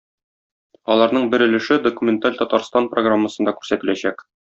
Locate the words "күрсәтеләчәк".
3.59-4.25